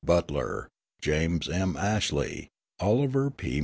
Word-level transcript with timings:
Butler, 0.03 0.67
James 0.99 1.47
M. 1.47 1.77
Ashley, 1.77 2.49
Oliver 2.79 3.29
P. 3.29 3.59